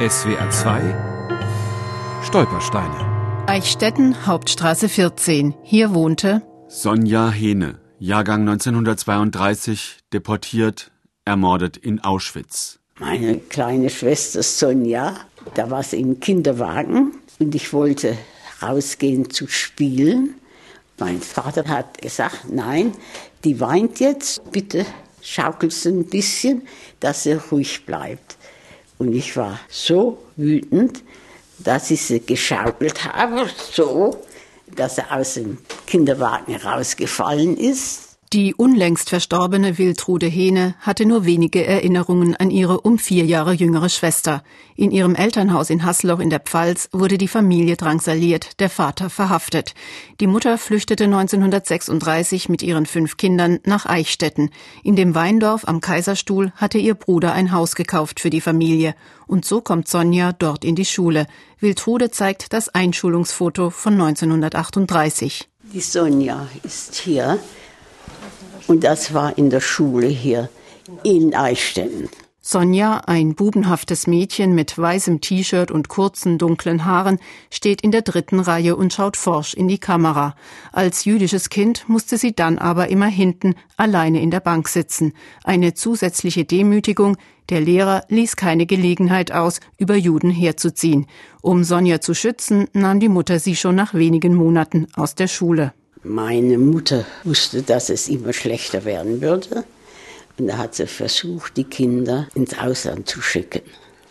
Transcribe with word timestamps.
SWR 0.00 0.48
2 0.48 2.22
Stolpersteine. 2.22 3.44
Eichstätten, 3.48 4.28
Hauptstraße 4.28 4.88
14. 4.88 5.56
Hier 5.64 5.92
wohnte 5.92 6.42
Sonja 6.68 7.32
Hene, 7.32 7.80
Jahrgang 7.98 8.42
1932, 8.42 9.98
deportiert, 10.12 10.92
ermordet 11.24 11.76
in 11.76 11.98
Auschwitz. 12.04 12.78
Meine 13.00 13.38
kleine 13.38 13.90
Schwester 13.90 14.44
Sonja, 14.44 15.16
da 15.54 15.68
war 15.68 15.82
sie 15.82 15.98
im 15.98 16.20
Kinderwagen 16.20 17.14
und 17.40 17.56
ich 17.56 17.72
wollte 17.72 18.16
rausgehen 18.62 19.30
zu 19.30 19.48
spielen. 19.48 20.34
Mein 21.00 21.20
Vater 21.20 21.64
hat 21.64 22.00
gesagt, 22.00 22.44
nein, 22.48 22.92
die 23.42 23.58
weint 23.58 23.98
jetzt, 23.98 24.52
bitte 24.52 24.86
schaukelt 25.20 25.72
sie 25.72 25.88
ein 25.88 26.04
bisschen, 26.04 26.62
dass 27.00 27.24
sie 27.24 27.32
ruhig 27.32 27.84
bleibt. 27.84 28.36
Und 28.98 29.14
ich 29.14 29.36
war 29.36 29.60
so 29.68 30.18
wütend, 30.36 31.02
dass 31.58 31.90
ich 31.90 32.02
sie 32.02 32.20
geschaukelt 32.20 33.04
habe, 33.04 33.48
so, 33.72 34.24
dass 34.74 34.96
sie 34.96 35.10
aus 35.10 35.34
dem 35.34 35.58
Kinderwagen 35.86 36.56
rausgefallen 36.56 37.56
ist. 37.56 38.07
Die 38.34 38.54
unlängst 38.54 39.08
verstorbene 39.08 39.78
Wiltrude 39.78 40.26
Hene 40.26 40.74
hatte 40.80 41.06
nur 41.06 41.24
wenige 41.24 41.64
Erinnerungen 41.64 42.36
an 42.36 42.50
ihre 42.50 42.82
um 42.82 42.98
vier 42.98 43.24
Jahre 43.24 43.54
jüngere 43.54 43.88
Schwester. 43.88 44.42
In 44.76 44.90
ihrem 44.90 45.14
Elternhaus 45.14 45.70
in 45.70 45.86
Hasloch 45.86 46.18
in 46.18 46.28
der 46.28 46.40
Pfalz 46.40 46.90
wurde 46.92 47.16
die 47.16 47.26
Familie 47.26 47.78
drangsaliert, 47.78 48.60
der 48.60 48.68
Vater 48.68 49.08
verhaftet. 49.08 49.74
Die 50.20 50.26
Mutter 50.26 50.58
flüchtete 50.58 51.04
1936 51.04 52.50
mit 52.50 52.62
ihren 52.62 52.84
fünf 52.84 53.16
Kindern 53.16 53.60
nach 53.64 53.86
Eichstätten. 53.86 54.50
In 54.82 54.94
dem 54.94 55.14
Weindorf 55.14 55.66
am 55.66 55.80
Kaiserstuhl 55.80 56.52
hatte 56.54 56.76
ihr 56.76 56.96
Bruder 56.96 57.32
ein 57.32 57.52
Haus 57.52 57.76
gekauft 57.76 58.20
für 58.20 58.28
die 58.28 58.42
Familie. 58.42 58.94
Und 59.26 59.46
so 59.46 59.62
kommt 59.62 59.88
Sonja 59.88 60.32
dort 60.32 60.66
in 60.66 60.74
die 60.74 60.84
Schule. 60.84 61.26
Wiltrude 61.60 62.10
zeigt 62.10 62.52
das 62.52 62.68
Einschulungsfoto 62.68 63.70
von 63.70 63.94
1938. 63.94 65.48
Die 65.72 65.80
Sonja 65.80 66.46
ist 66.62 66.94
hier 66.96 67.38
und 68.66 68.84
das 68.84 69.14
war 69.14 69.38
in 69.38 69.50
der 69.50 69.60
Schule 69.60 70.06
hier 70.06 70.48
in 71.02 71.34
Eichstätten. 71.34 72.08
Sonja, 72.50 73.02
ein 73.04 73.34
bubenhaftes 73.34 74.06
Mädchen 74.06 74.54
mit 74.54 74.78
weißem 74.78 75.20
T-Shirt 75.20 75.70
und 75.70 75.88
kurzen 75.88 76.38
dunklen 76.38 76.86
Haaren, 76.86 77.18
steht 77.50 77.82
in 77.82 77.90
der 77.90 78.00
dritten 78.00 78.40
Reihe 78.40 78.74
und 78.74 78.90
schaut 78.94 79.18
forsch 79.18 79.52
in 79.52 79.68
die 79.68 79.76
Kamera. 79.76 80.34
Als 80.72 81.04
jüdisches 81.04 81.50
Kind 81.50 81.86
musste 81.90 82.16
sie 82.16 82.34
dann 82.34 82.56
aber 82.56 82.88
immer 82.88 83.08
hinten 83.08 83.54
alleine 83.76 84.22
in 84.22 84.30
der 84.30 84.40
Bank 84.40 84.68
sitzen. 84.68 85.12
Eine 85.44 85.74
zusätzliche 85.74 86.46
Demütigung, 86.46 87.18
der 87.50 87.60
Lehrer 87.60 88.04
ließ 88.08 88.36
keine 88.36 88.64
Gelegenheit 88.64 89.30
aus, 89.30 89.60
über 89.76 89.96
Juden 89.96 90.30
herzuziehen. 90.30 91.06
Um 91.42 91.64
Sonja 91.64 92.00
zu 92.00 92.14
schützen, 92.14 92.66
nahm 92.72 92.98
die 92.98 93.10
Mutter 93.10 93.40
sie 93.40 93.56
schon 93.56 93.74
nach 93.74 93.92
wenigen 93.92 94.34
Monaten 94.34 94.86
aus 94.94 95.14
der 95.14 95.28
Schule. 95.28 95.74
Meine 96.02 96.58
Mutter 96.58 97.04
wusste, 97.24 97.62
dass 97.62 97.90
es 97.90 98.08
immer 98.08 98.32
schlechter 98.32 98.84
werden 98.84 99.20
würde. 99.20 99.64
Und 100.38 100.46
da 100.46 100.58
hat 100.58 100.74
sie 100.74 100.86
versucht, 100.86 101.56
die 101.56 101.64
Kinder 101.64 102.28
ins 102.34 102.56
Ausland 102.56 103.08
zu 103.08 103.20
schicken. 103.20 103.62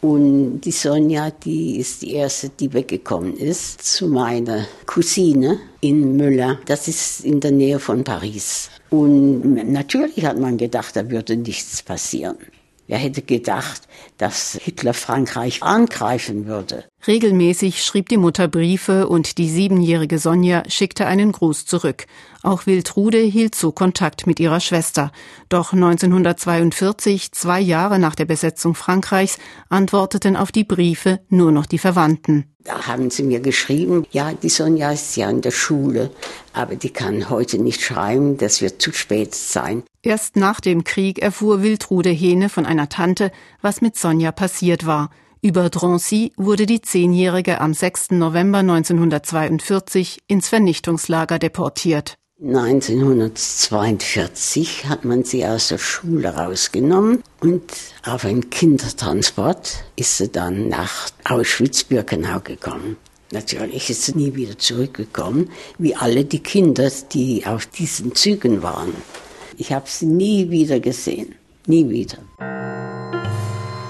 Und 0.02 0.62
die 0.62 0.72
Sonja, 0.72 1.32
die 1.32 1.78
ist 1.78 2.02
die 2.02 2.14
erste, 2.14 2.50
die 2.50 2.74
weggekommen 2.74 3.36
ist, 3.36 3.82
zu 3.82 4.08
meiner 4.08 4.68
Cousine 4.86 5.60
in 5.82 6.18
Müller. 6.18 6.60
Das 6.66 6.88
ist 6.88 7.26
in 7.26 7.40
der 7.40 7.52
Nähe 7.52 7.80
von 7.80 8.04
Paris. 8.04 8.70
Und 8.90 9.72
natürlich 9.72 10.26
hat 10.26 10.38
man 10.38 10.58
gedacht, 10.58 10.96
da 10.96 11.10
würde 11.10 11.36
nichts 11.38 11.82
passieren. 11.82 12.38
Wer 12.88 13.00
hätte 13.00 13.22
gedacht, 13.22 13.82
dass 14.18 14.58
Hitler 14.62 14.94
Frankreich 14.94 15.64
angreifen 15.64 16.46
würde? 16.46 16.86
Regelmäßig 17.08 17.84
schrieb 17.84 18.10
die 18.10 18.18
Mutter 18.18 18.50
Briefe 18.50 19.08
und 19.08 19.38
die 19.38 19.50
siebenjährige 19.50 20.20
Sonja 20.20 20.64
schickte 20.68 21.06
einen 21.06 21.32
Gruß 21.32 21.66
zurück. 21.66 22.06
Auch 22.44 22.66
Wiltrude 22.66 23.20
hielt 23.20 23.56
so 23.56 23.72
Kontakt 23.72 24.28
mit 24.28 24.42
ihrer 24.42 24.60
Schwester. 24.60 25.14
Doch 25.48 25.72
1942, 25.72 27.32
zwei 27.32 27.62
Jahre 27.62 27.98
nach 27.98 28.14
der 28.14 28.26
Besetzung 28.26 28.76
Frankreichs, 28.76 29.38
antworteten 29.70 30.36
auf 30.36 30.52
die 30.52 30.66
Briefe 30.66 31.22
nur 31.30 31.54
noch 31.54 31.66
die 31.66 31.78
Verwandten. 31.78 32.46
Da 32.66 32.88
haben 32.88 33.10
sie 33.10 33.24
mir 33.24 33.40
geschrieben, 33.40 34.06
ja, 34.12 34.34
die 34.34 34.50
Sonja 34.50 34.92
ist 34.92 35.16
ja 35.16 35.30
in 35.30 35.40
der 35.40 35.52
Schule, 35.52 36.12
aber 36.52 36.76
die 36.76 36.90
kann 36.90 37.30
heute 37.30 37.58
nicht 37.58 37.82
schreiben, 37.82 38.38
das 38.38 38.62
wird 38.62 38.82
zu 38.82 38.92
spät 38.92 39.34
sein. 39.34 39.84
Erst 40.04 40.36
nach 40.36 40.60
dem 40.60 40.84
Krieg 40.84 41.20
erfuhr 41.20 41.64
Wiltrude 41.64 42.10
Hene 42.10 42.50
von 42.50 42.66
einer 42.66 42.90
Tante, 42.90 43.32
was 43.62 43.80
mit 43.80 43.96
Sonja 43.96 44.34
passiert 44.34 44.86
war. 44.86 45.10
Über 45.42 45.70
Drancy 45.70 46.34
wurde 46.36 46.66
die 46.66 46.82
Zehnjährige 46.82 47.62
am 47.62 47.74
6. 47.74 48.12
November 48.12 48.58
1942 48.60 50.20
ins 50.28 50.50
Vernichtungslager 50.50 51.38
deportiert. 51.38 52.16
1942 52.44 54.90
hat 54.90 55.06
man 55.06 55.24
sie 55.24 55.46
aus 55.46 55.70
der 55.70 55.78
Schule 55.78 56.36
rausgenommen 56.36 57.24
und 57.42 57.64
auf 58.04 58.26
einen 58.26 58.50
Kindertransport 58.50 59.84
ist 59.96 60.18
sie 60.18 60.30
dann 60.30 60.70
nach 60.70 61.10
Auschwitz-Birkenau 61.24 62.40
gekommen. 62.42 62.98
Natürlich 63.32 63.90
ist 63.90 64.04
sie 64.04 64.16
nie 64.16 64.36
wieder 64.36 64.58
zurückgekommen, 64.58 65.50
wie 65.78 65.96
alle 65.96 66.26
die 66.26 66.42
Kinder, 66.42 66.90
die 67.12 67.46
auf 67.46 67.66
diesen 67.66 68.16
Zügen 68.16 68.64
waren. 68.64 68.94
Ich 69.58 69.74
habe 69.74 69.86
sie 69.88 70.06
nie 70.06 70.50
wieder 70.50 70.80
gesehen. 70.80 71.36
Nie 71.66 71.90
wieder. 71.90 72.20